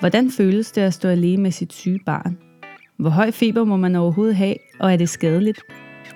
[0.00, 2.38] Hvordan føles det at stå alene med sit syge barn?
[2.98, 5.60] Hvor høj feber må man overhovedet have, og er det skadeligt?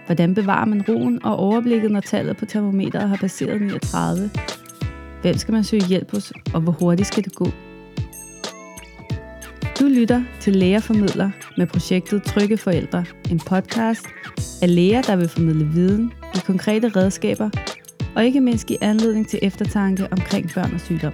[0.06, 4.30] Hvordan bevarer man roen og overblikket, når tallet på termometeret har passeret 39?
[5.22, 7.48] Hvem skal man søge hjælp hos, og hvor hurtigt skal det gå?
[9.80, 14.06] Du lytter til Lægerformidler med projektet Trygge Forældre, en podcast
[14.62, 17.50] af læger, der vil formidle viden, i konkrete redskaber
[18.16, 21.12] og ikke mindst give anledning til eftertanke omkring børn og sygdom.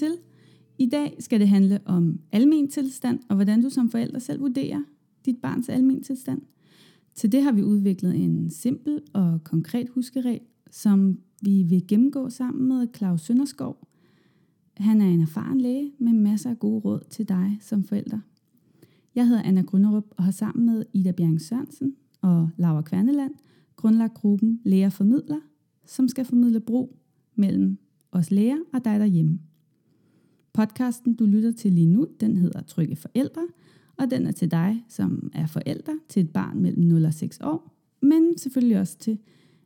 [0.00, 0.22] Velkommen til.
[0.78, 4.82] I dag skal det handle om almen tilstand og hvordan du som forælder selv vurderer
[5.24, 6.42] dit barns almen tilstand.
[7.14, 12.68] Til det har vi udviklet en simpel og konkret huskeregel, som vi vil gennemgå sammen
[12.68, 13.88] med Claus Sønderskov.
[14.76, 18.18] Han er en erfaren læge med masser af gode råd til dig som forælder.
[19.14, 23.34] Jeg hedder Anna Grønnerup og har sammen med Ida Bjerg Sørensen og Laura Kværneland
[23.76, 25.40] grundlagt gruppen Læger Formidler,
[25.84, 26.96] som skal formidle bro
[27.34, 27.78] mellem
[28.12, 29.38] os læger og dig derhjemme.
[30.56, 33.48] Podcasten, du lytter til lige nu, den hedder Trygge Forældre,
[33.96, 37.40] og den er til dig, som er forældre til et barn mellem 0 og 6
[37.42, 39.18] år, men selvfølgelig også til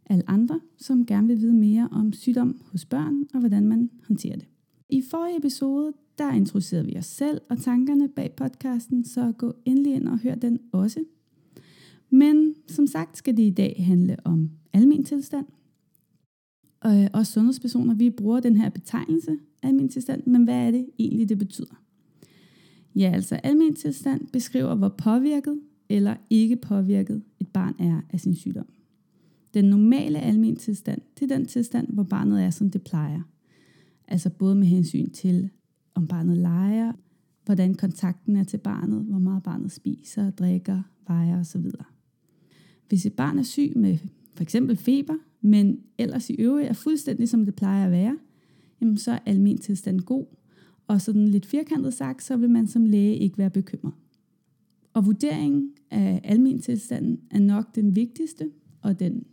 [0.06, 4.36] alle andre, som gerne vil vide mere om sygdom hos børn og hvordan man håndterer
[4.36, 4.46] det.
[4.88, 9.94] I forrige episode, der introducerede vi os selv og tankerne bag podcasten, så gå endelig
[9.94, 11.04] ind og hør den også.
[12.10, 15.46] Men som sagt skal det i dag handle om almen tilstand.
[16.80, 20.86] Og øh, også sundhedspersoner, vi bruger den her betegnelse, almen tilstand, men hvad er det
[20.98, 21.82] egentlig, det betyder?
[22.94, 28.34] Ja, altså almen tilstand beskriver, hvor påvirket eller ikke påvirket et barn er af sin
[28.34, 28.66] sygdom.
[29.54, 33.20] Den normale almen tilstand, det er den tilstand, hvor barnet er, som det plejer.
[34.08, 35.50] Altså både med hensyn til,
[35.94, 36.92] om barnet leger,
[37.44, 41.64] hvordan kontakten er til barnet, hvor meget barnet spiser, drikker, vejer osv.
[42.88, 43.98] Hvis et barn er syg med
[44.34, 48.18] for eksempel feber, men ellers i øvrigt er fuldstændig som det plejer at være,
[48.80, 50.26] jamen så er almen tilstand god.
[50.86, 53.94] Og sådan lidt firkantet sagt, så vil man som læge ikke være bekymret.
[54.92, 58.50] Og vurderingen af almen tilstanden er nok den vigtigste
[58.82, 59.24] og den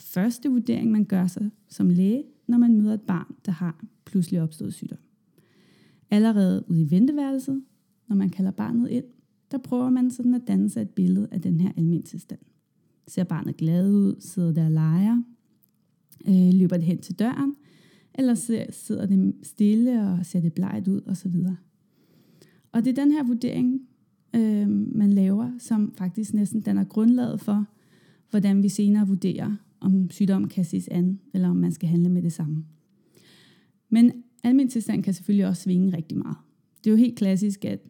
[0.00, 4.42] første vurdering, man gør sig som læge, når man møder et barn, der har pludselig
[4.42, 4.98] opstået sygdom.
[6.10, 7.62] Allerede ude i venteværelset,
[8.08, 9.04] når man kalder barnet ind,
[9.50, 12.40] der prøver man sådan at danne sig et billede af den her almen tilstand.
[13.08, 15.22] Ser barnet glad ud, sidder der og leger,
[16.28, 17.54] øh, løber det hen til døren,
[18.18, 18.34] eller
[18.70, 21.34] sidder det stille og ser det bleget ud osv.
[22.72, 23.80] Og det er den her vurdering,
[24.34, 27.66] øh, man laver, som faktisk næsten danner grundlaget for,
[28.30, 32.22] hvordan vi senere vurderer, om sygdommen kan ses an, eller om man skal handle med
[32.22, 32.64] det samme.
[33.88, 34.12] Men
[34.44, 36.36] almindelig tilstand kan selvfølgelig også svinge rigtig meget.
[36.84, 37.80] Det er jo helt klassisk, at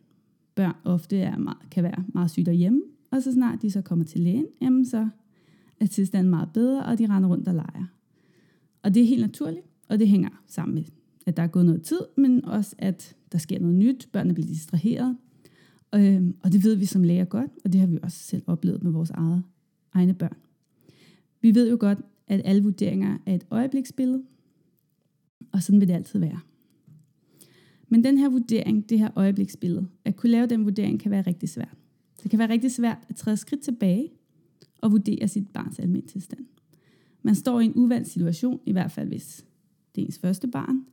[0.55, 4.05] børn ofte er meget, kan være meget syge derhjemme, og så snart de så kommer
[4.05, 5.09] til lægen, jamen så
[5.81, 7.85] er tilstanden meget bedre, og de render rundt og leger.
[8.83, 10.85] Og det er helt naturligt, og det hænger sammen med,
[11.27, 14.49] at der er gået noget tid, men også at der sker noget nyt, børnene bliver
[14.49, 15.17] distraheret.
[15.95, 18.83] Øhm, og det ved vi som læger godt, og det har vi også selv oplevet
[18.83, 19.43] med vores eget,
[19.93, 20.37] egne børn.
[21.41, 21.99] Vi ved jo godt,
[22.29, 24.23] at alle vurderinger er et øjebliksbillede,
[25.53, 26.41] og sådan vil det altid være.
[27.89, 31.49] Men den her vurdering, det her øjebliksbillede, at kunne lave den vurdering kan være rigtig
[31.49, 31.77] svært.
[32.23, 34.09] Det kan være rigtig svært at træde skridt tilbage
[34.79, 36.47] og vurdere sit barns almindelige tilstand.
[37.23, 39.47] Man står i en uvandt situation, i hvert fald hvis
[39.97, 40.85] det er ens første barn.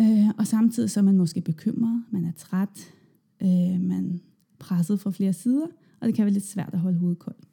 [0.00, 2.94] Øh, og samtidig så er man måske bekymret, man er træt,
[3.42, 4.18] øh, man er
[4.58, 5.66] presset fra flere sider,
[6.00, 7.48] og det kan være lidt svært at holde hovedet koldt.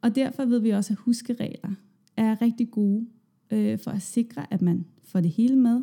[0.00, 1.74] Og derfor ved vi også, at huskeregler
[2.16, 3.06] er rigtig gode
[3.50, 5.82] øh, for at sikre, at man får det hele med,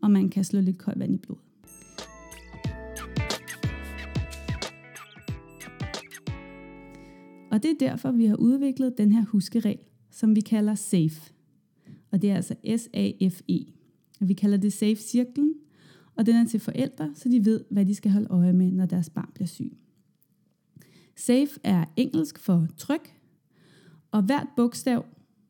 [0.00, 1.42] og man kan slå lidt koldt vand i blodet.
[7.50, 11.32] Og det er derfor, vi har udviklet den her huskeregel, som vi kalder SAFE.
[12.20, 13.64] Og det er altså S-A-F-E.
[14.20, 15.54] Og vi kalder det SAFE-cirklen,
[16.14, 18.86] og den er til forældre, så de ved, hvad de skal holde øje med, når
[18.86, 19.76] deres barn bliver syg.
[21.16, 23.14] SAFE er engelsk for tryk,
[24.10, 25.04] og hvert bogstav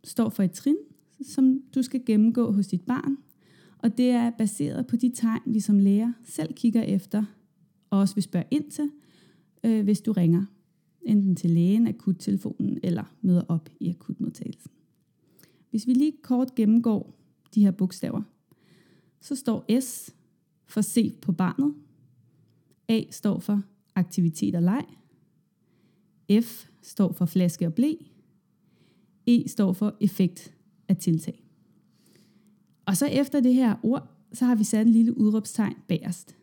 [0.04, 0.76] står for et trin,
[1.22, 3.16] som du skal gennemgå hos dit barn.
[3.78, 7.24] Og det er baseret på de tegn, vi som lærer selv kigger efter,
[7.90, 8.90] og også vil spørge ind til,
[9.64, 10.44] øh, hvis du ringer.
[11.02, 14.70] Enten til lægen, akuttelefonen eller møder op i akutmodtagelsen.
[15.70, 17.14] Hvis vi lige kort gennemgår
[17.54, 18.22] de her bogstaver,
[19.20, 20.14] så står S
[20.66, 21.74] for se på barnet.
[22.88, 23.62] A står for
[23.94, 24.84] aktivitet og leg.
[26.42, 27.94] F står for flaske og blæ.
[29.26, 30.54] E står for effekt
[30.88, 31.44] af tiltag.
[32.84, 36.36] Og så efter det her ord, så har vi sat en lille udråbstegn bagerst.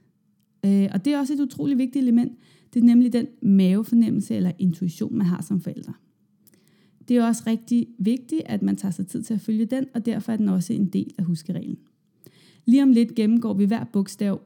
[0.66, 2.38] Øh, og det er også et utroligt vigtigt element.
[2.74, 5.94] Det er nemlig den mavefornemmelse eller intuition, man har som forældre.
[7.08, 10.06] Det er også rigtig vigtigt, at man tager sig tid til at følge den, og
[10.06, 11.78] derfor er den også en del af huskereglen.
[12.66, 14.42] Lige om lidt gennemgår vi hver bogstav.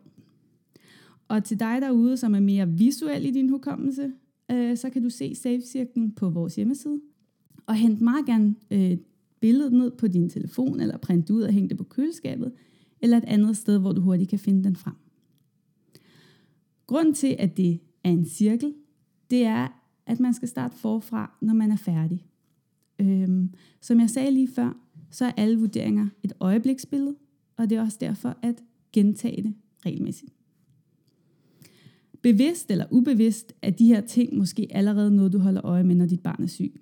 [1.28, 4.12] Og til dig derude, som er mere visuel i din hukommelse,
[4.52, 7.02] øh, så kan du se Safe-cirklen på vores hjemmeside.
[7.66, 8.98] Og hent meget gerne øh,
[9.40, 12.52] billedet ned på din telefon, eller print ud og hænge det på køleskabet,
[13.02, 14.94] eller et andet sted, hvor du hurtigt kan finde den frem.
[16.88, 18.74] Grunden til, at det er en cirkel,
[19.30, 19.68] det er,
[20.06, 22.26] at man skal starte forfra, når man er færdig.
[23.02, 23.50] Øhm,
[23.82, 24.78] som jeg sagde lige før,
[25.12, 27.16] så er alle vurderinger et øjebliksbillede,
[27.58, 28.64] og det er også derfor at
[28.94, 29.54] gentage det
[29.86, 30.32] regelmæssigt.
[32.22, 36.06] Bevidst eller ubevidst er de her ting måske allerede noget, du holder øje med, når
[36.06, 36.82] dit barn er syg.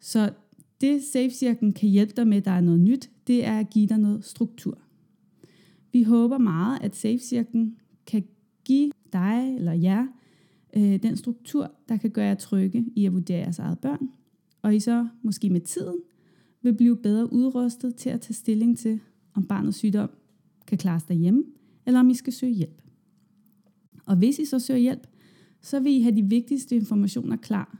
[0.00, 0.32] Så
[0.80, 3.98] det safe kan hjælpe dig med, der er noget nyt, det er at give dig
[3.98, 4.78] noget struktur.
[5.92, 7.44] Vi håber meget, at safe
[8.06, 8.24] kan
[8.64, 10.06] give dig eller jer
[10.76, 14.08] øh, den struktur, der kan gøre jer trygge i at vurdere jeres eget børn,
[14.62, 15.96] og I så måske med tiden
[16.62, 19.00] vil blive bedre udrustet til at tage stilling til,
[19.34, 20.10] om barnets sygdom
[20.66, 21.44] kan klares derhjemme,
[21.86, 22.82] eller om I skal søge hjælp.
[24.06, 25.06] Og hvis I så søger hjælp,
[25.60, 27.78] så vil I have de vigtigste informationer klar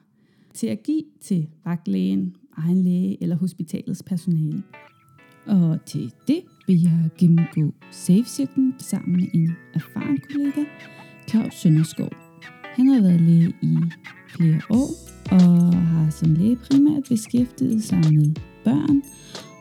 [0.54, 4.62] til at give til vagtlægen, egen læge eller hospitalets personale.
[5.46, 8.48] Og til det vil jeg gennemgå safe
[8.78, 10.64] sammen med en erfaren kollega,
[11.28, 12.10] Claus Sønderskov.
[12.62, 13.76] Han har været læge i
[14.28, 18.34] flere år og har som læge primært beskæftiget sig med
[18.64, 19.02] børn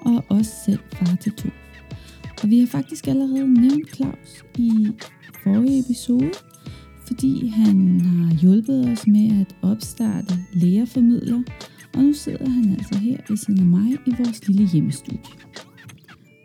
[0.01, 1.49] og også selv far til to.
[2.43, 4.87] Og vi har faktisk allerede nævnt Claus i
[5.43, 6.31] forrige episode,
[7.07, 11.43] fordi han har hjulpet os med at opstarte lægerformidler,
[11.95, 15.19] og nu sidder han altså her ved siden af mig i vores lille hjemmestudie.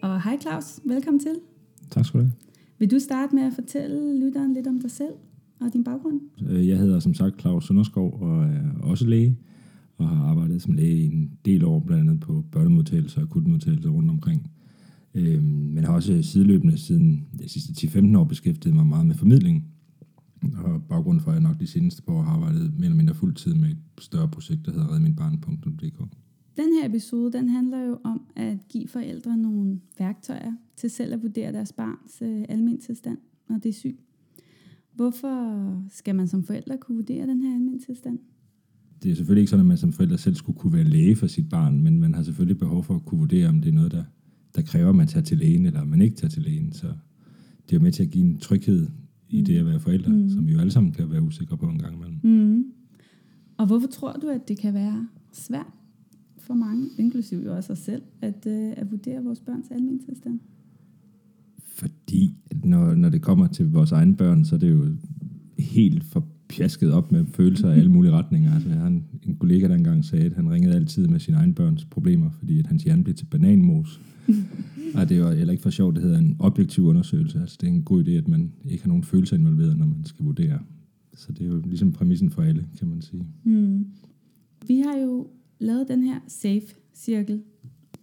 [0.03, 1.35] Og hej Claus, velkommen til.
[1.91, 2.33] Tak skal du have.
[2.79, 5.13] Vil du starte med at fortælle lytteren lidt om dig selv
[5.67, 6.21] og din baggrund?
[6.49, 9.39] Øh, jeg hedder som sagt Claus Sønderskov og er også læge,
[9.97, 13.91] og har arbejdet som læge i en del år, blandt andet på børnemodtagelser og akutmodtagelser
[13.91, 14.51] rundt omkring.
[15.15, 19.65] Øhm, men har også sideløbende siden de sidste 10-15 år beskæftiget mig meget med formidling.
[20.57, 23.15] Og baggrunden for, at jeg nok de seneste par år har arbejdet mere eller mindre
[23.15, 25.99] fuldtid med et større projekt, der hedder redminbarn.dk.
[26.57, 31.23] Den her episode, den handler jo om at give forældre nogle værktøjer til selv at
[31.23, 33.19] vurdere deres barns øh, almen tilstand,
[33.49, 33.99] når det er syg.
[34.95, 38.19] Hvorfor skal man som forældre kunne vurdere den her almen tilstand?
[39.03, 41.27] Det er selvfølgelig ikke sådan, at man som forældre selv skulle kunne være læge for
[41.27, 43.93] sit barn, men man har selvfølgelig behov for at kunne vurdere, om det er noget,
[43.93, 44.05] der,
[44.57, 46.73] der kræver, at man tager til lægen, eller man ikke tager til lægen.
[46.73, 46.87] Så
[47.67, 48.89] det er jo med til at give en tryghed
[49.29, 49.45] i mm.
[49.45, 50.31] det at være forældre, mm.
[50.31, 52.19] som vi jo alle sammen kan være usikre på en gang imellem.
[52.23, 52.65] Mm.
[53.57, 55.73] Og hvorfor tror du, at det kan være svært
[56.39, 60.41] for mange, inklusive jo også os selv, at, øh, at vurdere vores børns almindelige tilstand?
[61.75, 62.35] Fordi
[62.65, 64.87] når, når det kommer til vores egne børn, så er det jo
[65.59, 68.55] helt for pjasket op med følelser af alle mulige retninger.
[68.55, 71.37] Altså, jeg har en, en kollega, der engang sagde, at han ringede altid med sine
[71.37, 74.01] egne børns problemer, fordi at hans hjerne blev til bananmos.
[74.95, 77.41] Og det er jo heller ikke for sjovt, det hedder en objektiv undersøgelse.
[77.41, 80.05] Altså, det er en god idé, at man ikke har nogen følelser involveret, når man
[80.05, 80.59] skal vurdere.
[81.15, 83.27] Så det er jo ligesom præmissen for alle, kan man sige.
[83.45, 83.87] Mm.
[84.67, 85.27] Vi har jo
[85.59, 87.43] lavet den her safe-cirkel,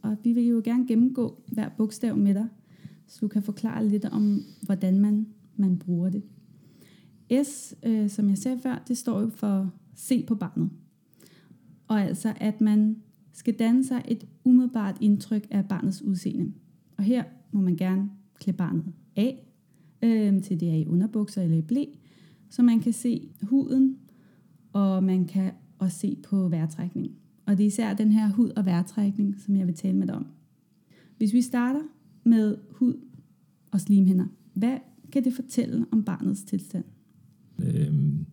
[0.02, 2.48] og vi vil jo gerne gennemgå hver bogstav med dig,
[3.10, 6.24] så du kan forklare lidt om, hvordan man, man bruger det.
[7.46, 10.70] S, øh, som jeg sagde før, det står jo for se på barnet.
[11.88, 12.98] Og altså, at man
[13.34, 16.54] skal danne sig et umiddelbart indtryk af barnets udseende.
[16.98, 18.86] Og her må man gerne klæde barnet
[19.16, 19.48] af,
[20.02, 21.86] øh, til det er i underbukser eller i blæ,
[22.50, 23.98] så man kan se huden,
[24.74, 27.16] og man kan også se på vejrtrækningen.
[27.46, 30.16] Og det er især den her hud- og vejrtrækning, som jeg vil tale med dig
[30.16, 30.28] om.
[31.18, 31.82] Hvis vi starter
[32.24, 32.94] med hud
[33.72, 34.78] og slimhinder, hvad
[35.12, 36.86] kan det fortælle om barnets tilstand?
[37.60, 38.26] Øhm,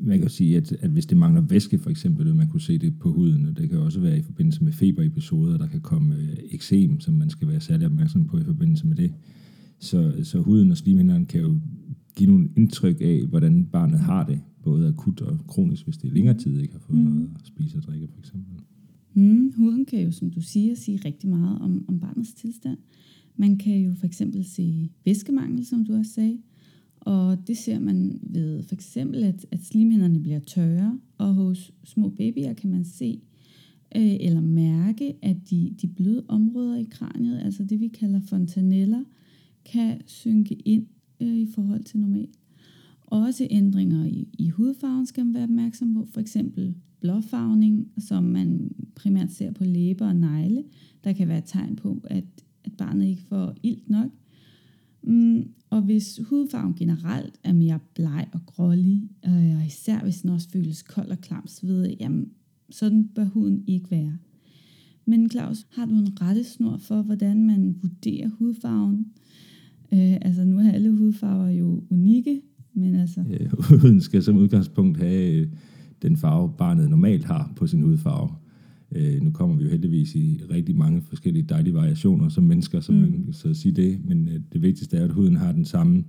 [0.00, 2.78] man kan sige, at, at hvis det mangler væske for eksempel, vil man kunne se
[2.78, 6.14] det på huden, og det kan også være i forbindelse med feberepisoder, der kan komme
[6.14, 9.12] øh, eksem, som man skal være særlig opmærksom på i forbindelse med det.
[9.78, 11.58] Så, så huden og slimhinderne kan jo
[12.16, 16.14] give nogle indtryk af, hvordan barnet har det, både akut og kronisk, hvis det i
[16.14, 17.04] længere tid ikke har fået mm.
[17.04, 18.54] noget at spise og drikke, for eksempel.
[19.14, 22.78] Mm, huden kan jo, som du siger, sige rigtig meget om, om barnets tilstand.
[23.36, 26.38] Man kan jo for eksempel se væskemangel, som du også sagde,
[27.00, 32.08] og det ser man ved for eksempel, at, at slimhinderne bliver tørre, og hos små
[32.08, 33.20] babyer kan man se
[33.96, 39.04] øh, eller mærke, at de, de bløde områder i kraniet, altså det vi kalder fontaneller,
[39.64, 40.86] kan synke ind
[41.20, 42.38] øh, i forhold til normalt.
[43.14, 48.70] Også ændringer i, i hudfarven skal man være opmærksom på, for eksempel blåfarvning, som man
[48.94, 50.64] primært ser på læber og negle.
[51.04, 52.24] Der kan være tegn på, at,
[52.64, 54.10] at barnet ikke får ilt nok.
[55.02, 60.30] Mm, og hvis hudfarven generelt er mere bleg og grålig, øh, og især hvis den
[60.30, 62.30] også føles kold og klam, så ved jeg, jamen,
[62.70, 64.18] Sådan bør huden ikke være.
[65.06, 69.06] Men Claus, har du en rettesnor for, hvordan man vurderer hudfarven?
[69.92, 72.40] Øh, altså nu er alle hudfarver jo unikke,
[72.74, 73.24] men altså...
[73.30, 75.48] Øh, huden skal som udgangspunkt have øh,
[76.02, 78.30] den farve, barnet normalt har på sin hudfarve.
[78.92, 82.92] Øh, nu kommer vi jo heldigvis i rigtig mange forskellige dejlige variationer som mennesker, så
[82.92, 82.98] mm.
[82.98, 86.04] man så sige det, men øh, det vigtigste er, at huden har den samme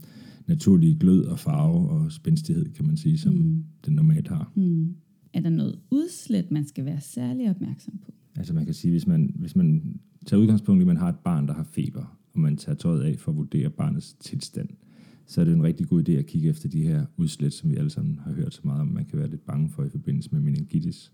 [0.48, 3.64] naturlige glød og farve og spændstighed, kan man sige, som mm.
[3.86, 4.52] den normalt har.
[4.56, 4.96] Mm.
[5.34, 8.12] Er der noget udslæt, man skal være særlig opmærksom på?
[8.36, 11.20] Altså man kan sige, hvis man, hvis man tager udgangspunkt i, at man har et
[11.24, 14.70] barn, der har feber, og man tager tøjet af for at vurdere barnets tilstand,
[15.26, 17.76] så er det en rigtig god idé at kigge efter de her udslæt, som vi
[17.76, 20.30] alle sammen har hørt så meget om, man kan være lidt bange for i forbindelse
[20.32, 21.12] med meningitis.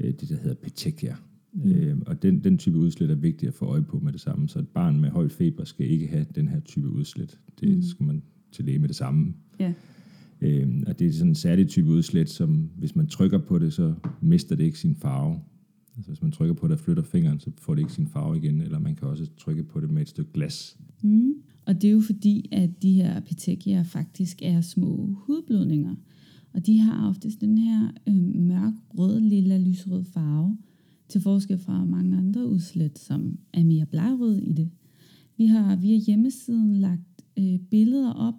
[0.00, 1.16] Øh, det, der hedder petechia.
[1.52, 1.70] Mm.
[1.70, 4.48] Øh, og den, den type udslæt er vigtigt at få øje på med det samme.
[4.48, 7.38] Så et barn med høj feber skal ikke have den her type udslæt.
[7.60, 7.82] Det mm.
[7.82, 9.34] skal man til læge med det samme.
[9.60, 9.72] Ja.
[10.40, 13.72] Øh, og det er sådan en særlig type udslæt, som hvis man trykker på det,
[13.72, 15.40] så mister det ikke sin farve.
[15.96, 18.36] Altså hvis man trykker på det og flytter fingeren, så får det ikke sin farve
[18.36, 20.78] igen, eller man kan også trykke på det med et stykke glas.
[21.02, 21.34] Mm.
[21.66, 25.94] Og det er jo fordi, at de her petekier faktisk er små hudblødninger.
[26.52, 30.56] Og de har oftest den her øh, mørk, rød, lilla, lysrød farve,
[31.08, 34.70] til forskel fra mange andre udslæt, som er mere blegrød i det.
[35.36, 38.34] Vi har via hjemmesiden lagt øh, billeder op.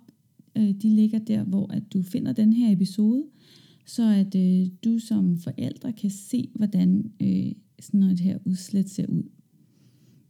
[0.55, 3.23] Øh, de ligger der, hvor at du finder den her episode,
[3.85, 9.05] så at øh, du som forældre kan se, hvordan øh, sådan noget her udslæt ser
[9.05, 9.23] ud.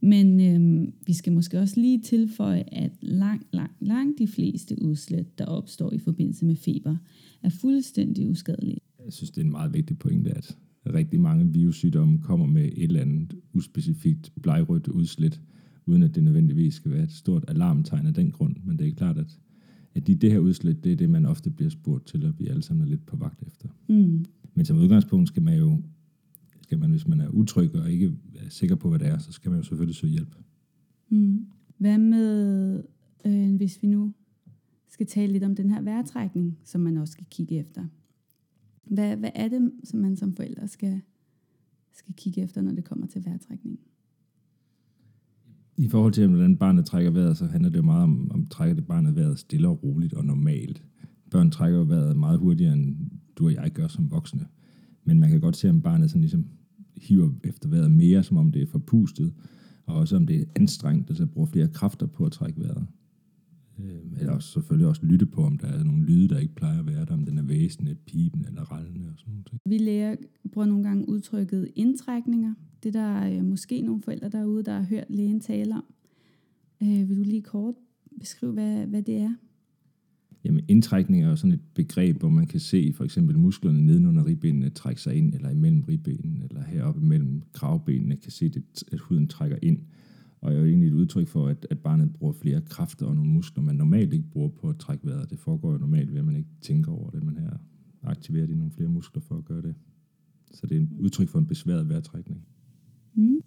[0.00, 5.38] Men øh, vi skal måske også lige tilføje, at langt, langt, langt de fleste udslæt,
[5.38, 6.96] der opstår i forbindelse med feber,
[7.42, 8.78] er fuldstændig uskadelige.
[9.04, 10.56] Jeg synes, det er en meget vigtig pointe, at
[10.94, 15.40] rigtig mange virussygdomme kommer med et eller andet uspecifikt blegrødt udslæt,
[15.86, 18.56] uden at det nødvendigvis skal være et stort alarmtegn af den grund.
[18.64, 19.38] Men det er klart, at,
[19.94, 22.46] at de, det her udslæt, det er det, man ofte bliver spurgt til, og vi
[22.46, 23.68] alle sammen er lidt på vagt efter.
[23.88, 24.24] Mm.
[24.54, 25.82] Men som udgangspunkt skal man jo,
[26.68, 29.32] skal man, hvis man er utryg og ikke er sikker på, hvad det er, så
[29.32, 30.34] skal man jo selvfølgelig søge hjælp.
[31.08, 31.46] Mm.
[31.78, 32.82] Hvad med,
[33.26, 34.12] øh, hvis vi nu
[34.88, 37.84] skal tale lidt om den her vejrtrækning, som man også skal kigge efter?
[38.84, 41.00] Hvad, hvad er det, som man som forældre skal,
[41.92, 43.78] skal kigge efter, når det kommer til vejrtrækning?
[45.76, 48.74] I forhold til, hvordan barnet trækker vejret, så handler det jo meget om, om trækker
[48.74, 50.82] det barnet vejret stille og roligt og normalt.
[51.30, 54.46] Børn trækker vejret meget hurtigere, end du og jeg gør som voksne.
[55.04, 56.46] Men man kan godt se, om barnet sådan ligesom
[57.02, 59.32] hiver efter vejret mere, som om det er forpustet,
[59.86, 62.86] og også om det er anstrengt, altså bruger flere kræfter på at trække vejret.
[63.78, 66.78] Øh, eller også, selvfølgelig også lytte på, om der er nogle lyde, der ikke plejer
[66.78, 69.60] at være der, om den er væsende, pipen eller rallende og sådan noget.
[69.64, 70.16] Vi lærer,
[70.52, 72.54] bruger nogle gange udtrykket indtrækninger.
[72.82, 75.84] Det der er måske nogle forældre derude, der har hørt lægen tale om.
[76.82, 77.74] Øh, vil du lige kort
[78.20, 79.34] beskrive, hvad, hvad det er?
[80.44, 84.26] Jamen indtrækning er jo sådan et begreb, hvor man kan se for eksempel musklerne nedenunder
[84.26, 88.52] ribbenene trække sig ind, eller imellem ribbenene, eller heroppe mellem kravbenene, kan se,
[88.92, 89.78] at huden trækker ind.
[90.40, 93.30] Og er jo egentlig et udtryk for, at, at barnet bruger flere kræfter og nogle
[93.30, 95.30] muskler, man normalt ikke bruger på at trække vejret.
[95.30, 97.50] Det foregår jo normalt ved, at man ikke tænker over det, man her
[98.02, 99.74] aktiverer de nogle flere muskler for at gøre det.
[100.50, 102.46] Så det er et udtryk for en besværet vejrtrækning.
[103.14, 103.40] Mm.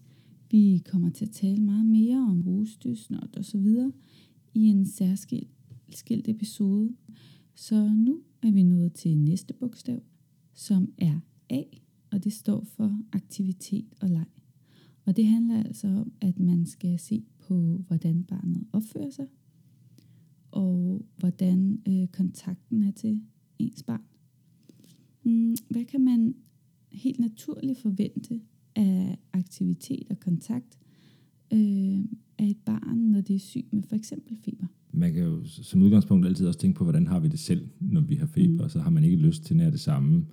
[0.51, 3.91] Vi kommer til at tale meget mere om rustesnot og så videre
[4.53, 5.60] i en særskilt
[5.91, 6.89] adskilt episode.
[7.55, 10.03] Så nu er vi nået til næste bogstav,
[10.53, 11.19] som er
[11.49, 11.63] A,
[12.11, 14.25] og det står for aktivitet og leg.
[15.05, 19.27] Og det handler altså om, at man skal se på, hvordan barnet opfører sig,
[20.51, 23.21] og hvordan øh, kontakten er til
[23.59, 24.03] ens barn.
[25.23, 26.35] Hmm, hvad kan man
[26.91, 28.41] helt naturligt forvente
[28.75, 30.79] af aktivitet og kontakt
[31.53, 31.99] øh,
[32.41, 34.65] af et barn, når det er syg med for eksempel feber?
[34.93, 38.01] Man kan jo som udgangspunkt altid også tænke på, hvordan har vi det selv, når
[38.01, 38.59] vi har feber, mm.
[38.59, 40.25] og så har man ikke lyst til nær det samme.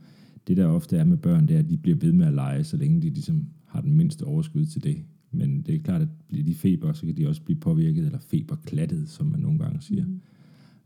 [0.47, 2.65] Det der ofte er med børn, det er, at de bliver ved med at lege,
[2.65, 5.05] så længe de ligesom har den mindste overskud til det.
[5.31, 8.19] Men det er klart, at bliver de feber, så kan de også blive påvirket, eller
[8.19, 10.07] feberklattet, som man nogle gange siger.
[10.07, 10.21] Mm.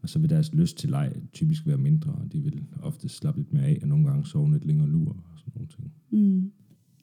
[0.01, 3.41] Og så vil deres lyst til leg typisk være mindre, og de vil ofte slappe
[3.41, 5.93] lidt mere af, og nogle gange sove lidt længere lur og sådan nogle ting.
[6.11, 6.53] Mm.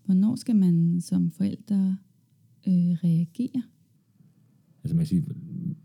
[0.06, 1.98] Hvornår skal man som forældre
[2.68, 2.74] øh,
[3.04, 3.62] reagere?
[4.84, 5.22] Altså man siger,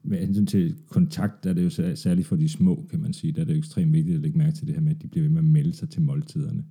[0.02, 3.32] med hensyn til kontakt, der er det jo særligt for de små, kan man sige,
[3.32, 5.08] der er det jo ekstremt vigtigt at lægge mærke til det her med, at de
[5.08, 6.64] bliver ved med at melde sig til måltiderne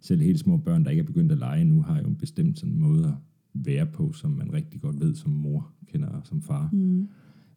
[0.00, 2.58] selv helt små børn, der ikke er begyndt at lege nu, har jo en bestemt
[2.58, 3.14] sådan måde at
[3.54, 6.70] være på, som man rigtig godt ved som mor kender som far.
[6.72, 7.08] Mm.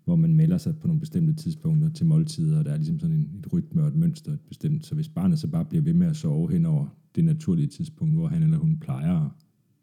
[0.06, 3.15] Hvor man melder sig på nogle bestemte tidspunkter til måltider, og der er ligesom sådan
[3.15, 4.86] en, et rytme og et mønster et bestemt.
[4.86, 8.13] Så hvis barnet så bare bliver ved med at sove hen over det naturlige tidspunkt,
[8.13, 9.38] hvor han eller hun plejer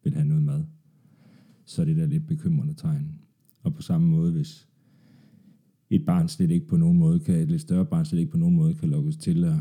[0.05, 0.65] vil have noget mad,
[1.65, 3.13] så er det der lidt bekymrende tegn.
[3.69, 4.69] Og på samme måde, hvis
[5.91, 8.39] et barn slet ikke på nogen måde kan, et lidt større barn slet ikke på
[8.39, 9.55] nogen måde kan lukkes til at,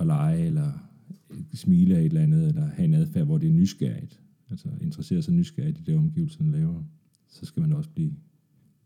[0.00, 0.72] at lege, eller
[1.54, 4.20] smile af et eller andet, eller have en adfærd, hvor det er nysgerrigt.
[4.50, 6.82] Altså interessere sig nysgerrigt i det, omgivelserne laver.
[7.28, 8.12] Så skal man også blive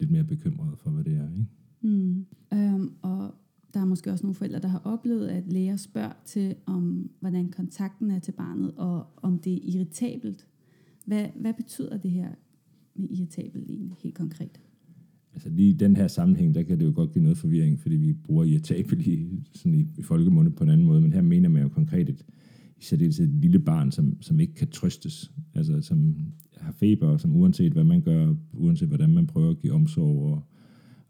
[0.01, 1.29] lidt mere bekymret for, hvad det er.
[1.31, 1.47] Ikke?
[1.81, 2.27] Mm.
[2.53, 3.35] Øhm, og
[3.75, 7.49] der er måske også nogle forældre, der har oplevet, at læger spørger til, om hvordan
[7.49, 10.47] kontakten er til barnet, og om det er irritabelt.
[11.07, 12.29] Hvad, hvad betyder det her
[13.01, 14.61] med irritabelt egentlig helt konkret?
[15.35, 17.97] Altså lige i den her sammenhæng, der kan det jo godt give noget forvirring, fordi
[17.97, 21.49] vi bruger irritabelt i, sådan i, i folkemunde på en anden måde, men her mener
[21.49, 22.25] man jo konkret et,
[22.79, 26.17] i særdeleshed et lille barn, som, som ikke kan trøstes, altså som
[26.57, 30.33] har feber, og som uanset hvad man gør, uanset hvordan man prøver at give omsorg
[30.33, 30.43] og,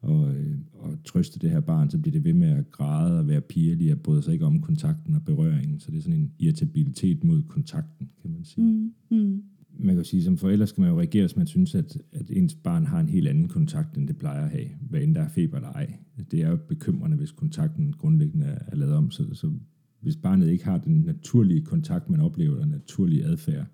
[0.00, 3.28] og, øh, og trøste det her barn, så bliver det ved med at græde og
[3.28, 5.80] være pigerlig og bryder sig ikke om kontakten og berøringen.
[5.80, 8.64] Så det er sådan en irritabilitet mod kontakten, kan man sige.
[8.64, 9.42] Mm, mm.
[9.82, 12.54] Man kan sige, som forældre skal man jo reagere, hvis man synes, at, at ens
[12.54, 15.28] barn har en helt anden kontakt, end det plejer at have, hvad end der er
[15.28, 15.94] feber eller ej.
[16.30, 19.10] Det er jo bekymrende, hvis kontakten grundlæggende er, er lavet om.
[19.10, 19.52] Så, så
[20.00, 23.66] hvis barnet ikke har den naturlige kontakt, man oplever, den naturlige adfærd,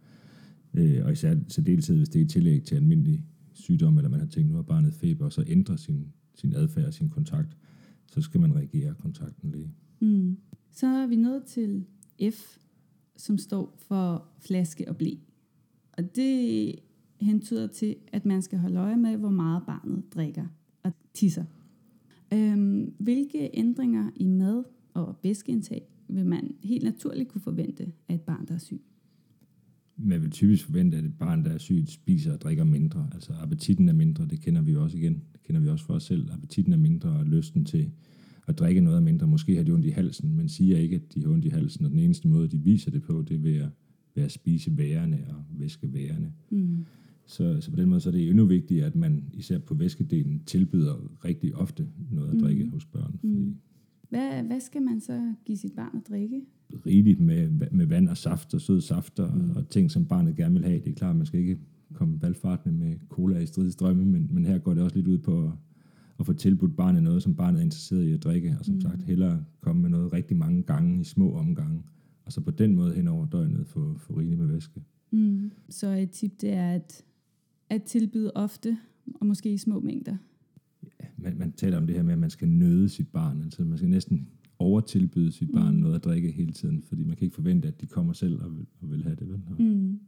[0.75, 4.21] øh, og især så deltid, hvis det er i tillæg til almindelig sygdom, eller man
[4.21, 7.57] har tænkt, nu har barnet feber, og så ændrer sin, sin adfærd og sin kontakt,
[8.07, 9.73] så skal man reagere kontakten lige.
[10.01, 10.37] Mm.
[10.73, 11.85] Så er vi nået til
[12.31, 12.59] F,
[13.17, 15.11] som står for flaske og blæ.
[15.97, 16.75] Og det
[17.21, 20.47] hentyder til, at man skal holde øje med, hvor meget barnet drikker
[20.83, 21.45] og tisser.
[22.33, 28.21] Øhm, hvilke ændringer i mad og væskeindtag vil man helt naturligt kunne forvente af et
[28.21, 28.81] barn, der er syg?
[29.97, 33.11] man vil typisk forvente, at et barn, der er sygt, spiser og drikker mindre.
[33.15, 35.23] Altså appetitten er mindre, det kender vi jo også igen.
[35.33, 36.33] Det kender vi også for os selv.
[36.33, 37.91] Appetitten er mindre, og lysten til
[38.47, 39.27] at drikke noget er mindre.
[39.27, 41.85] Måske har de ondt i halsen, men siger ikke, at de har ondt i halsen.
[41.85, 43.69] Og den eneste måde, de viser det på, det er ved at,
[44.17, 46.33] ved at spise værende og væske værende.
[46.51, 46.85] Mm.
[47.27, 50.43] Så, så på den måde så er det endnu vigtigt, at man især på væskedelen
[50.47, 52.71] tilbyder rigtig ofte noget at drikke mm.
[52.71, 53.19] hos børn.
[53.21, 53.57] Fordi mm.
[54.09, 56.43] hvad, hvad skal man så give sit barn at drikke?
[56.87, 59.51] rigeligt med, med vand og saft og søde safter mm.
[59.57, 60.79] og ting, som barnet gerne vil have.
[60.79, 61.59] Det er klart, man skal ikke
[61.95, 65.45] komme valgfartende med cola i stridsstrømme, men, men her går det også lidt ud på
[65.45, 65.51] at,
[66.21, 68.81] at få tilbudt barnet noget, som barnet er interesseret i at drikke, og som mm.
[68.81, 71.83] sagt hellere komme med noget rigtig mange gange i små omgange,
[72.27, 74.83] og så på den måde hen over døgnet få, få rigeligt med væske.
[75.11, 75.53] Mm.
[75.69, 77.05] Så et tip det er at,
[77.71, 78.79] at tilbyde ofte,
[79.15, 80.17] og måske i små mængder.
[81.01, 83.65] Ja, man, man taler om det her med, at man skal nøde sit barn, altså
[83.65, 85.81] man skal næsten overtilbyde sit barn mm.
[85.81, 88.57] noget at drikke hele tiden, fordi man kan ikke forvente, at de kommer selv og
[88.57, 89.29] vil, og vil have det.
[89.29, 89.43] Vel?
[89.51, 90.01] Og, mm.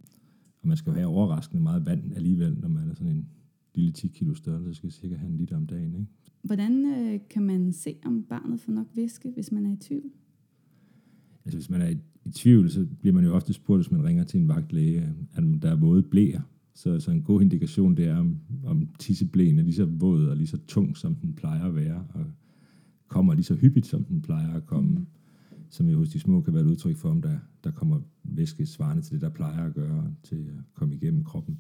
[0.63, 3.29] og man skal jo have overraskende meget vand alligevel, når man er sådan en
[3.75, 5.95] lille 10 kilo størrelse, så skal sikkert have en liter om dagen.
[5.95, 6.07] Ikke?
[6.43, 10.11] Hvordan øh, kan man se, om barnet får nok væske, hvis man er i tvivl?
[11.49, 14.05] Altså hvis man er i, i tvivl, så bliver man jo ofte spurgt, hvis man
[14.05, 16.41] ringer til en vagtlæge, at der er våde blæer.
[16.75, 20.37] Så, så en god indikation, det er, om, om tisseblæen er lige så våd og
[20.37, 22.05] lige så tung, som den plejer at være.
[22.15, 22.25] Og
[23.09, 25.07] kommer lige så hyppigt, som den plejer at komme,
[25.71, 28.67] som jo hos de små kan være et udtryk for, om der, der kommer væske
[28.67, 31.59] svarende til det, der plejer at gøre, til at komme igennem kroppen.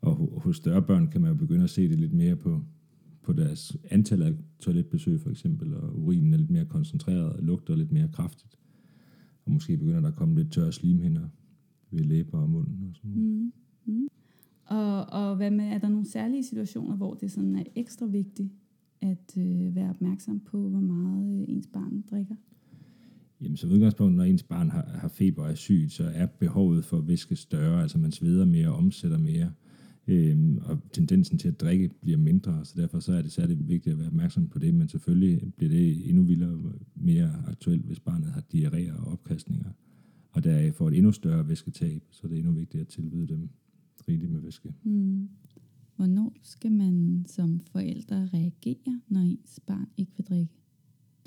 [0.00, 2.64] Og hos større børn kan man jo begynde at se det lidt mere på,
[3.22, 7.76] på deres antal af toiletbesøg for eksempel, og urinen er lidt mere koncentreret, og lugter
[7.76, 8.56] lidt mere kraftigt.
[9.44, 11.28] Og måske begynder der at komme lidt tørre slimhinder
[11.90, 13.52] ved læber og munden og sådan mm.
[13.84, 14.08] Mm.
[14.64, 18.52] Og, og hvad med, er der nogle særlige situationer, hvor det sådan er ekstra vigtigt
[19.00, 22.34] at øh, være opmærksom på, hvor meget øh, ens barn drikker?
[23.40, 26.84] Jamen, som udgangspunkt, når ens barn har, har feber og er syg, så er behovet
[26.84, 29.52] for væske større, altså man sveder mere og omsætter mere,
[30.06, 33.92] øhm, og tendensen til at drikke bliver mindre, så derfor så er det særligt vigtigt
[33.92, 38.28] at være opmærksom på det, men selvfølgelig bliver det endnu vildere mere aktuelt, hvis barnet
[38.28, 39.70] har diarré og opkastninger,
[40.30, 43.48] og der får et endnu større væsketab, så det er endnu vigtigt at tilbyde dem
[44.08, 44.74] rigeligt med væske.
[44.82, 45.28] Mm.
[45.96, 50.59] Hvornår skal man som forældre reagere, når ens barn ikke vil drikke?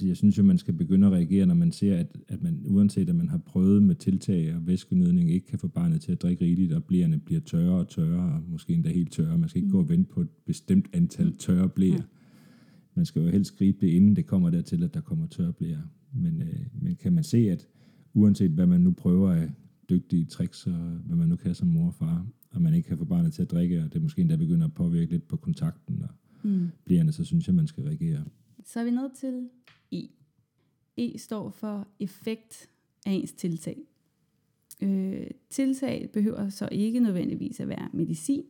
[0.02, 3.10] Jeg synes jo, man skal begynde at reagere, når man ser, at, at man uanset
[3.10, 6.46] at man har prøvet med tiltag og væskenødning, ikke kan få barnet til at drikke
[6.46, 9.38] rigeligt, og blæerne bliver tørre og tørre, og måske endda helt tørre.
[9.38, 9.72] Man skal ikke mm.
[9.72, 11.38] gå og vente på et bestemt antal mm.
[11.38, 11.94] tørre blæer.
[11.94, 12.02] Ja.
[12.96, 15.82] Man skal jo helst gribe det, inden det kommer dertil, at der kommer tørre blæer.
[16.14, 17.68] Men, øh, men kan man se, at
[18.14, 19.50] uanset hvad man nu prøver af
[19.90, 20.74] dygtige tricks, og
[21.06, 23.42] hvad man nu kan som mor og far, og man ikke kan få barnet til
[23.42, 26.10] at drikke, og det måske endda begynder at påvirke lidt på kontakten og
[26.44, 26.68] mm.
[26.86, 28.24] blærende, så synes jeg, man skal reagere.
[28.66, 29.50] Så er vi nået til
[30.98, 31.18] E.
[31.18, 32.70] Står for effekt
[33.06, 33.78] af ens tiltag.
[34.82, 38.46] Øh, tiltag behøver så ikke nødvendigvis at være medicin,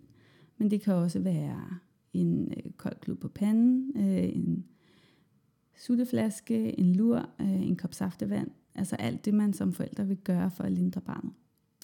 [0.58, 1.77] men det kan også være
[2.13, 4.65] en øh, kold klud på panden, øh, en
[5.77, 8.51] sutteflaske, en lur, øh, en kop saftevand.
[8.75, 11.34] Altså alt det, man som forældre vil gøre for at lindre barnet.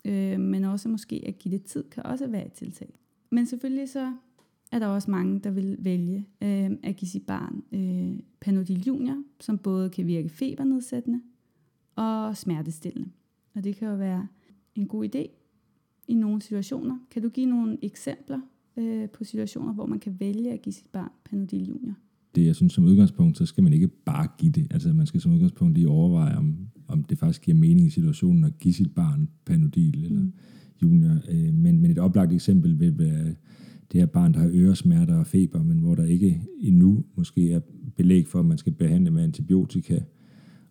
[0.06, 3.00] Øh, men også måske at give det tid, kan også være et tiltag.
[3.30, 4.14] Men selvfølgelig så
[4.72, 9.24] er der også mange, der vil vælge øh, at give sit barn øh, Panodil Junior,
[9.40, 11.22] som både kan virke febernedsættende
[11.96, 13.10] og smertestillende.
[13.56, 14.28] Og det kan jo være
[14.76, 15.28] en god idé
[16.08, 16.98] i nogle situationer.
[17.12, 18.40] Kan du give nogle eksempler
[18.78, 21.94] øh, på situationer, hvor man kan vælge at give sit barn Panodil Junior?
[22.36, 24.68] Det, jeg synes som udgangspunkt, så skal man ikke bare give det.
[24.72, 28.44] Altså man skal som udgangspunkt lige overveje, om, om det faktisk giver mening i situationen
[28.44, 30.34] at give sit barn Panodil eller mm.
[30.82, 31.16] Junior.
[31.30, 33.36] Øh, men, men et oplagt eksempel vil være
[33.92, 37.60] det her barn, der har øresmerter og feber, men hvor der ikke endnu måske er
[37.96, 40.00] belæg for, at man skal behandle med antibiotika,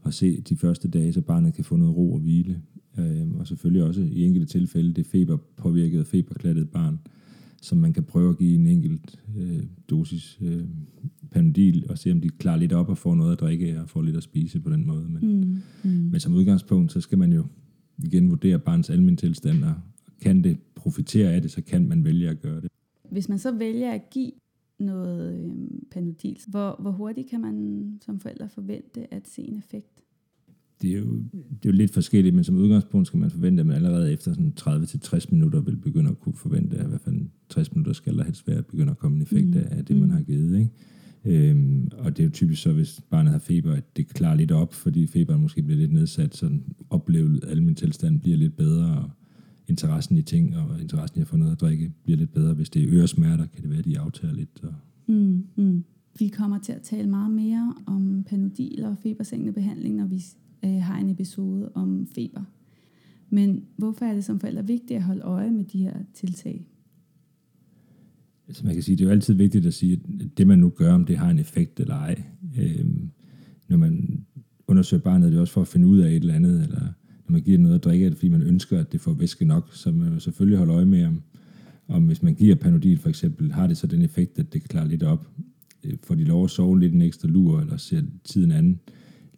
[0.00, 2.62] og se de første dage, så barnet kan få noget ro og hvile.
[2.98, 6.98] Øh, og selvfølgelig også i enkelte tilfælde det feberpåvirkede, feberklattet barn,
[7.62, 10.64] som man kan prøve at give en enkelt øh, dosis øh,
[11.30, 14.02] panodil, og se om de klarer lidt op og får noget at drikke og får
[14.02, 15.08] lidt at spise på den måde.
[15.08, 15.90] Men, mm, mm.
[15.90, 17.44] men som udgangspunkt, så skal man jo
[18.04, 19.74] igen vurdere barns almindelige tilstand, og
[20.20, 22.70] kan det profitere af det, så kan man vælge at gøre det.
[23.10, 24.32] Hvis man så vælger at give
[24.78, 25.50] noget øh,
[25.90, 30.02] panodil, hvor, hvor hurtigt kan man som forældre forvente at se en effekt?
[30.82, 33.66] Det er, jo, det er jo lidt forskelligt, men som udgangspunkt skal man forvente, at
[33.66, 37.20] man allerede efter sådan 30-60 minutter vil begynde at kunne forvente, at i hvert fald
[37.48, 39.62] 60 minutter skal der helst være at begynde at komme en effekt mm.
[39.70, 40.14] af det, man mm.
[40.14, 40.58] har givet.
[40.58, 40.70] Ikke?
[41.24, 44.52] Øhm, og det er jo typisk så, hvis barnet har feber, at det klarer lidt
[44.52, 46.50] op, fordi feberen måske bliver lidt nedsat, så
[46.90, 49.10] oplevet almindelig tilstand bliver lidt bedre, og
[49.68, 52.54] interessen i ting og interessen i at få noget at drikke bliver lidt bedre.
[52.54, 54.60] Hvis det er øresmerter, kan det være, at de aftager lidt.
[54.62, 54.74] Og...
[55.06, 55.84] Mm, mm.
[56.18, 60.22] Vi kommer til at tale meget mere om panodil og febersænkende behandling, når vi
[60.64, 62.44] øh, har en episode om feber.
[63.30, 66.66] Men hvorfor er det som forældre vigtigt at holde øje med de her tiltag?
[68.48, 70.68] Altså man kan sige, det er jo altid vigtigt at sige, at det man nu
[70.68, 72.22] gør, om det har en effekt eller ej.
[72.58, 72.86] Øh,
[73.68, 74.24] når man
[74.66, 76.92] undersøger barnet, det er også for at finde ud af et eller andet, eller
[77.28, 79.44] når man giver noget at drikke, er det fordi man ønsker, at det får væske
[79.44, 81.22] nok, så man vil selvfølgelig holde øje med, om,
[81.88, 84.86] om hvis man giver Panodil for eksempel, har det så den effekt, at det klarer
[84.86, 85.28] lidt op?
[85.84, 88.80] Øh, får de lov at sove lidt en ekstra lur, eller ser tiden anden?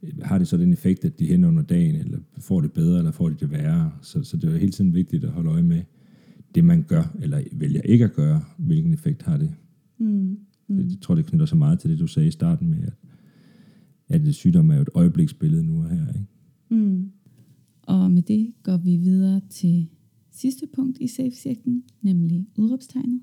[0.02, 2.98] Øh, har det så den effekt, at de hen under dagen, eller får det bedre,
[2.98, 3.92] eller får de det værre?
[4.02, 5.82] Så, så det er jo hele tiden vigtigt at holde øje med
[6.54, 9.50] det, man gør, eller vælger ikke at gøre, hvilken effekt har det.
[9.98, 10.38] Mm.
[10.68, 10.78] Mm.
[10.78, 12.92] Jeg tror, det knytter så meget til det, du sagde i starten med, at,
[14.08, 16.08] at det sygdom er jo et øjebliksbillede nu og her.
[16.08, 16.26] Ikke?
[18.20, 19.88] Med det går vi videre til
[20.30, 23.20] sidste punkt i safe-cirklen, nemlig udråbstegnet.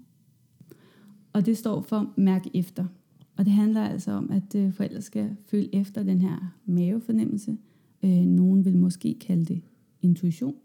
[1.34, 2.86] Og det står for mærk efter.
[3.36, 7.58] Og det handler altså om, at øh, forældre skal følge efter den her mavefornemmelse.
[8.04, 9.62] Øh, nogen vil måske kalde det
[10.02, 10.56] intuition.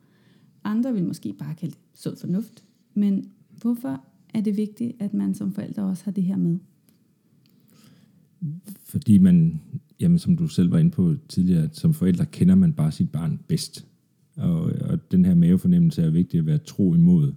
[0.64, 2.64] Andre vil måske bare kalde det sund fornuft.
[2.95, 6.59] Men hvorfor er det vigtigt, at man som forældre også har det her med?
[8.85, 9.61] Fordi man,
[10.01, 13.11] jamen som du selv var inde på tidligere, at som forældre kender man bare sit
[13.11, 13.91] barn bedst.
[14.37, 17.33] Og, og den her mavefornemmelse er vigtig at være tro imod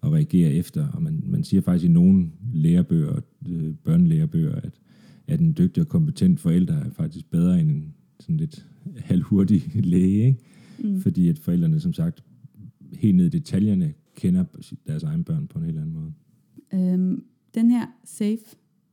[0.00, 0.88] og reagere efter.
[0.88, 4.80] Og man, man siger faktisk i nogle lærebøger, øh, børnelærebøger, at,
[5.26, 10.26] at en dygtig og kompetent forælder er faktisk bedre end en sådan lidt halvhurtig læge.
[10.26, 10.38] Ikke?
[10.78, 11.00] Mm.
[11.00, 12.24] Fordi at forældrene, som sagt,
[12.92, 14.44] helt ned i detaljerne, kender
[14.86, 16.12] deres egen børn på en helt anden måde.
[16.74, 18.44] Øhm, den her safe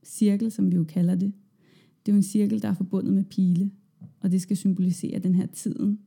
[0.04, 1.32] cirkel, som vi jo kalder det,
[2.06, 3.70] det er jo en cirkel, der er forbundet med pile,
[4.20, 5.98] og det skal symbolisere den her tiden,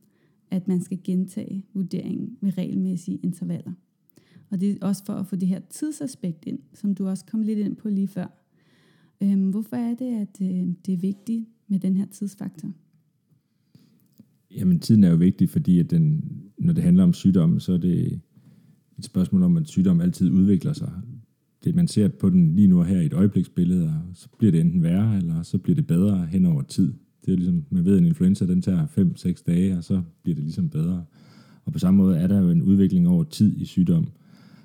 [0.50, 3.72] at man skal gentage vurderingen med regelmæssige intervaller.
[4.50, 7.42] Og det er også for at få det her tidsaspekt ind, som du også kom
[7.42, 8.26] lidt ind på lige før.
[9.22, 12.72] Øhm, hvorfor er det, at øh, det er vigtigt med den her tidsfaktor?
[14.50, 16.24] Jamen, tiden er jo vigtig, fordi at den,
[16.58, 18.20] når det handler om sygdom, så er det
[18.98, 20.92] et spørgsmål om, at sygdom altid udvikler sig.
[21.64, 24.82] Det, man ser på den lige nu her i et øjebliksbillede, så bliver det enten
[24.82, 26.94] værre, eller så bliver det bedre hen over tid.
[27.26, 30.34] Det er ligesom, man ved, at en influenza, den tager 5-6 dage, og så bliver
[30.34, 31.04] det ligesom bedre.
[31.64, 34.08] Og på samme måde er der jo en udvikling over tid i sygdom.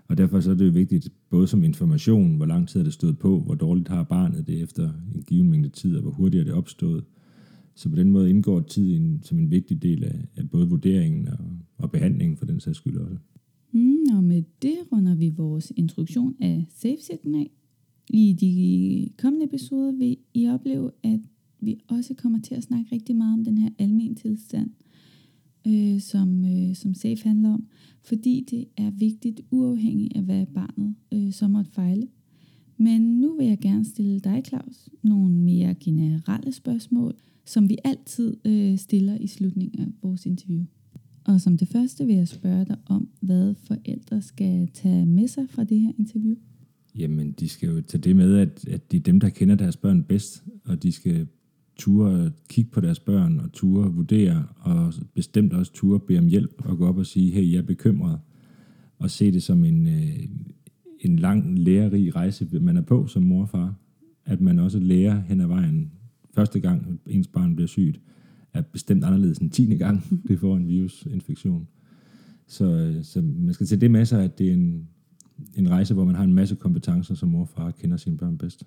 [0.08, 2.94] Og derfor så er det jo vigtigt, både som information, hvor lang tid er det
[2.94, 6.42] stået på, hvor dårligt har barnet det efter en given mængde tid, og hvor hurtigt
[6.42, 7.04] er det opstået.
[7.76, 11.28] Så på den måde indgår tid en, som en vigtig del af, af både vurderingen
[11.28, 11.38] og,
[11.78, 13.18] og behandlingen for den sags skyld også.
[13.72, 17.52] Mm, og med det runder vi vores introduktion af safe af.
[18.10, 21.20] I de kommende episoder vil I opleve, at
[21.66, 24.70] vi også kommer til at snakke rigtig meget om den her almen tilstand,
[25.68, 27.68] øh, som, øh, som SAFE handler om,
[28.02, 32.08] fordi det er vigtigt uafhængigt af, hvad barnet øh, så måtte fejle.
[32.78, 37.14] Men nu vil jeg gerne stille dig, Claus, nogle mere generelle spørgsmål,
[37.46, 40.64] som vi altid øh, stiller i slutningen af vores interview.
[41.26, 45.50] Og som det første vil jeg spørge dig om, hvad forældre skal tage med sig
[45.50, 46.36] fra det her interview.
[46.96, 49.78] Jamen, de skal jo tage det med, at, at det er dem, der kender deres
[49.78, 51.28] børn bedst, og de skal
[51.78, 56.62] ture kigge på deres børn og ture vurdere, og bestemt også ture bede om hjælp
[56.66, 58.20] og gå op og sige, hey, jeg er bekymret,
[59.00, 60.20] og se det som en, øh,
[61.00, 63.76] en lang, lærerig rejse, man er på som mor og far.
[64.26, 65.92] At man også lærer hen ad vejen.
[66.36, 68.02] Første gang ens barn bliver sygt,
[68.54, 71.68] er bestemt anderledes end tiende gang, det får en virusinfektion.
[72.48, 74.88] Så, øh, så man skal tage det med sig, at det er en,
[75.56, 78.38] en rejse, hvor man har en masse kompetencer, som mor og far kender sine børn
[78.38, 78.64] bedst.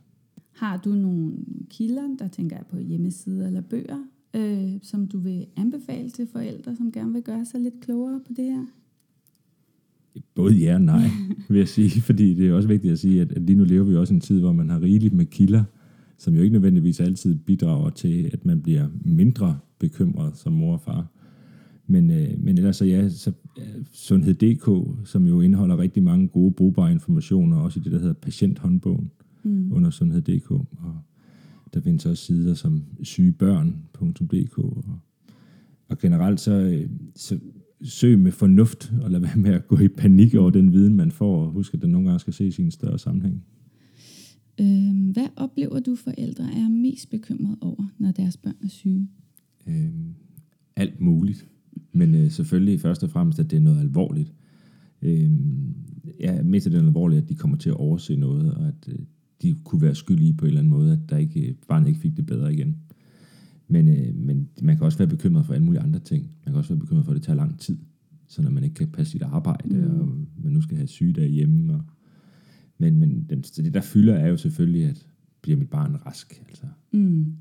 [0.53, 1.33] Har du nogle
[1.71, 6.77] kilder, der tænker jeg på hjemmesider eller bøger, øh, som du vil anbefale til forældre,
[6.77, 8.67] som gerne vil gøre sig lidt klogere på det her?
[10.35, 11.09] Både ja og nej,
[11.49, 13.97] vil jeg sige, fordi det er også vigtigt at sige, at, lige nu lever vi
[13.97, 15.65] også en tid, hvor man har rigeligt med kilder,
[16.19, 20.81] som jo ikke nødvendigvis altid bidrager til, at man bliver mindre bekymret som mor og
[20.81, 21.07] far.
[21.87, 24.69] Men, øh, men ellers så ja, så øh, Sundhed.dk,
[25.05, 29.11] som jo indeholder rigtig mange gode, brugbare informationer, også i det, der hedder patienthåndbogen
[29.43, 29.73] mm.
[29.73, 30.51] under Sundhed.dk.
[30.51, 30.67] Og
[31.77, 34.59] der findes også sider som sygebørn.dk.
[34.59, 34.85] Og,
[35.89, 37.39] og generelt så, øh, så
[37.83, 41.11] søg med fornuft, og lad være med at gå i panik over den viden, man
[41.11, 43.45] får, og husk, at den nogle gange skal ses i en større sammenhæng.
[44.61, 49.09] Øhm, hvad oplever du forældre er mest bekymret over, når deres børn er syge?
[49.67, 50.15] Øhm,
[50.77, 51.49] alt muligt.
[51.93, 54.35] Men øh, selvfølgelig først og fremmest, at det er noget alvorligt.
[55.03, 55.75] Øhm,
[56.21, 58.89] ja, mest af det er alvorligt, at de kommer til at overse noget, og at
[58.89, 58.99] øh,
[59.43, 62.17] de kunne være skyldige på en eller anden måde, at der ikke, barnet ikke fik
[62.17, 62.77] det bedre igen.
[63.69, 66.23] Men, øh, men man kan også være bekymret for alle mulige andre ting.
[66.23, 67.79] Man kan også være bekymret for, at det tager lang tid,
[68.29, 70.01] så når man ikke kan passe sit arbejde, mm.
[70.01, 70.09] og
[70.43, 71.75] man nu skal have sygedag hjemme.
[71.75, 71.83] Og,
[72.79, 75.09] men men den, det, der fylder, er jo selvfølgelig, at
[75.47, 76.43] bliver mit barn rask.
[76.49, 76.67] Altså.
[76.93, 77.37] Mm.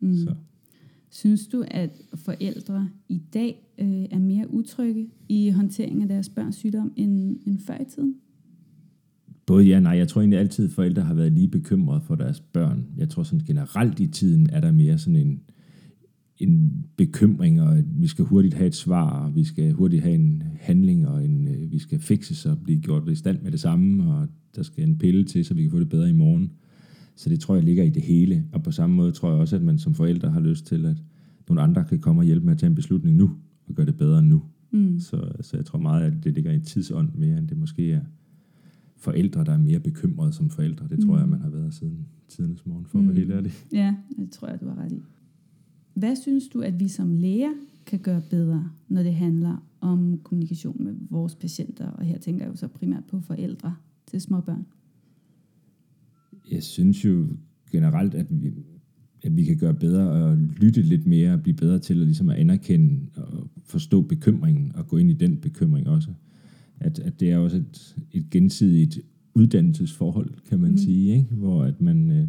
[0.00, 0.14] Mm.
[0.14, 0.34] Så.
[1.10, 6.56] Synes du, at forældre i dag øh, er mere utrygge i håndteringen af deres børns
[6.56, 8.14] sygdom end, end før i tiden?
[9.46, 9.92] Både ja og nej.
[9.92, 12.84] Jeg tror egentlig altid, at forældre har været lige bekymrede for deres børn.
[12.96, 15.40] Jeg tror sådan generelt i tiden er der mere sådan en,
[16.38, 20.42] en bekymring, og vi skal hurtigt have et svar, og vi skal hurtigt have en
[20.60, 24.12] handling, og en, øh, vi skal fikses og blive gjort i stand med det samme,
[24.14, 26.50] og der skal en pille til, så vi kan få det bedre i morgen.
[27.16, 28.44] Så det tror jeg ligger i det hele.
[28.52, 30.96] Og på samme måde tror jeg også, at man som forældre har lyst til, at
[31.48, 33.30] nogle andre kan komme og hjælpe med at tage en beslutning nu,
[33.68, 34.42] og gøre det bedre nu.
[34.70, 34.98] Mm.
[35.00, 38.00] Så, så jeg tror meget, at det ligger i tidsånd mere, end det måske er
[38.96, 40.88] forældre, der er mere bekymrede som forældre.
[40.88, 41.20] Det tror mm.
[41.20, 43.08] jeg, man har været siden tidens morgen, for mm.
[43.08, 43.28] at være mm.
[43.28, 43.52] helt ærlig.
[43.72, 45.02] Ja, det tror jeg, du har ret i.
[45.94, 47.52] Hvad synes du, at vi som læger
[47.86, 51.86] kan gøre bedre, når det handler om kommunikation med vores patienter?
[51.86, 53.74] Og her tænker jeg jo så primært på forældre
[54.06, 54.66] til små børn.
[56.50, 57.26] Jeg synes jo
[57.72, 58.52] generelt, at vi,
[59.22, 62.28] at vi kan gøre bedre og lytte lidt mere og blive bedre til at, ligesom
[62.28, 66.10] at anerkende og forstå bekymringen og gå ind i den bekymring også.
[66.80, 69.00] At, at det er også et, et gensidigt
[69.34, 70.78] uddannelsesforhold, kan man mm.
[70.78, 71.34] sige, ikke?
[71.34, 72.28] hvor at man, øh,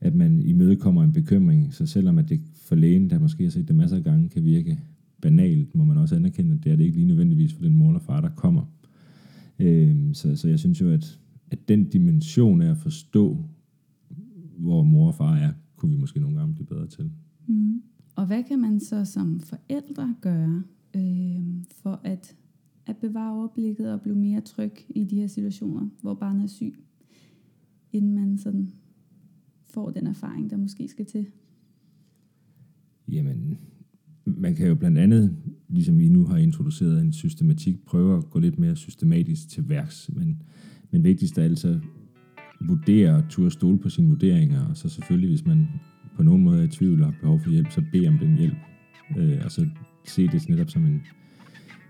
[0.00, 3.68] at man imødekommer en bekymring, så selvom at det for lægen, der måske har set
[3.68, 4.78] det masser af gange, kan virke
[5.22, 7.88] banalt, må man også anerkende, at det er det ikke lige nødvendigvis for den mor
[7.88, 8.62] eller far, der kommer.
[9.58, 11.18] Øh, så, så jeg synes jo, at,
[11.50, 13.44] at den dimension af at forstå,
[14.58, 17.10] hvor mor og far er, kunne vi måske nogle gange blive bedre til.
[17.46, 17.82] Mm.
[18.16, 20.62] Og hvad kan man så som forældre gøre
[20.96, 21.42] øh,
[21.82, 22.36] for at,
[22.86, 26.74] at bevare overblikket og blive mere tryg i de her situationer, hvor barnet er syg,
[27.92, 28.70] inden man sådan
[29.64, 31.26] får den erfaring, der måske skal til?
[33.08, 33.58] Jamen,
[34.24, 35.36] man kan jo blandt andet,
[35.68, 40.10] ligesom vi nu har introduceret en systematik, prøve at gå lidt mere systematisk til værks.
[40.14, 40.42] Men,
[40.90, 41.80] men vigtigst af alt så
[42.60, 45.68] vurdere og turde stole på sine vurderinger, og så selvfølgelig, hvis man
[46.16, 48.36] på nogen måde er i tvivl og har behov for hjælp, så bed om den
[48.38, 48.56] hjælp.
[49.18, 49.66] Øh, og så
[50.04, 51.02] se det netop som en,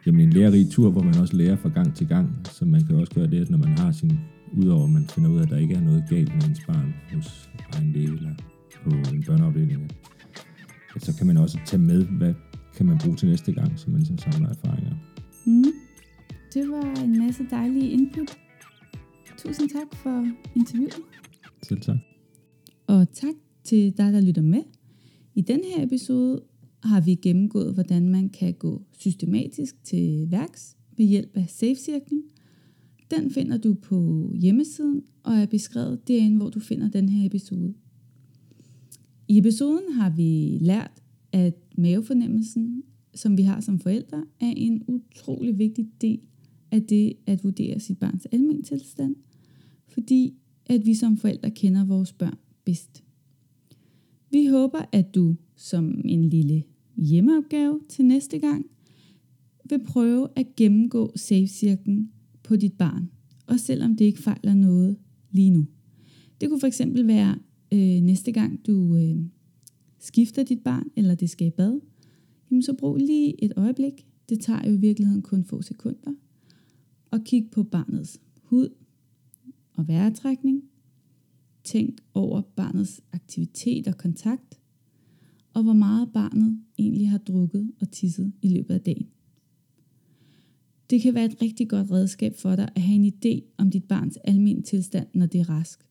[0.07, 2.41] jamen en lærerig tur, hvor man også lærer fra gang til gang.
[2.45, 4.12] Så man kan også gøre det, at når man har sin,
[4.53, 6.95] udover at man finder ud af, at der ikke er noget galt med ens barn
[7.15, 8.35] hos egen læge eller
[8.85, 9.93] på en børneafdeling,
[10.95, 12.35] at så kan man også tage med, hvad
[12.77, 14.95] kan man bruge til næste gang, så man ligesom samler erfaringer.
[15.47, 15.65] Mm.
[16.55, 18.38] Det var en masse dejlige input.
[19.38, 20.95] Tusind tak for interviewet.
[21.62, 21.97] Selv tak.
[22.87, 23.35] Og tak
[23.65, 24.62] til dig, der lytter med.
[25.35, 26.43] I den her episode
[26.83, 32.23] har vi gennemgået, hvordan man kan gå systematisk til værks ved hjælp af SAFE-cirklen.
[33.11, 37.75] Den finder du på hjemmesiden og er beskrevet derinde, hvor du finder den her episode.
[39.29, 42.83] I episoden har vi lært, at mavefornemmelsen,
[43.14, 46.21] som vi har som forældre, er en utrolig vigtig del
[46.71, 49.16] af det at vurdere sit barns almindelige tilstand,
[49.88, 50.35] fordi
[50.66, 53.05] at vi som forældre kender vores børn bedst.
[54.31, 56.64] Vi håber, at du som en lille
[57.03, 58.67] hjemmeopgave til næste gang
[59.69, 62.12] vil prøve at gennemgå safe-cirklen
[62.43, 63.11] på dit barn,
[63.47, 64.97] og selvom det ikke fejler noget
[65.31, 65.67] lige nu.
[66.41, 67.38] Det kunne for eksempel være
[67.73, 69.17] øh, næste gang du øh,
[69.99, 71.81] skifter dit barn, eller det skal i bad,
[72.51, 74.07] jamen så brug lige et øjeblik.
[74.29, 76.15] Det tager jo i virkeligheden kun få sekunder.
[77.11, 78.69] Og kig på barnets hud
[79.75, 80.62] og vejrtrækning.
[81.65, 84.61] Tænk over barnets aktivitet og kontakt,
[85.55, 89.07] og hvor meget barnet egentlig har drukket og tisset i løbet af dagen.
[90.91, 93.85] Det kan være et rigtig godt redskab for dig at have en idé om dit
[93.85, 95.87] barns almindelige tilstand, når det er rask.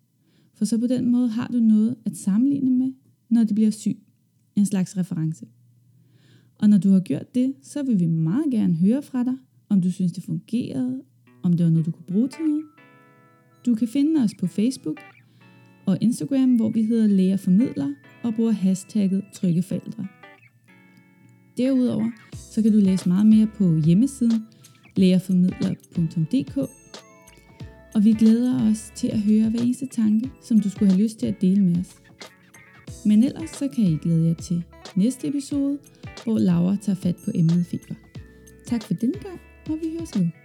[0.54, 2.94] For så på den måde har du noget at sammenligne med,
[3.30, 3.98] når det bliver syg.
[4.56, 5.46] En slags reference.
[6.56, 9.38] Og når du har gjort det, så vil vi meget gerne høre fra dig,
[9.70, 11.02] om du synes det fungerede,
[11.44, 12.64] om det var noget, du kunne bruge til noget.
[13.66, 15.00] Du kan finde os på Facebook
[15.92, 20.08] og Instagram, hvor vi hedder Læger Formidler og bruger hashtagget Trygge Forældre.
[21.58, 24.46] Derudover så kan du læse meget mere på hjemmesiden
[24.96, 26.58] lægerformidler.dk
[27.94, 31.20] og vi glæder os til at høre hver eneste tanke, som du skulle have lyst
[31.20, 31.96] til at dele med os.
[33.06, 34.64] Men ellers så kan I glæde jer til
[34.96, 35.78] næste episode,
[36.24, 37.96] hvor Laura tager fat på emnet feber.
[38.66, 40.41] Tak for denne gang, og vi høres ved.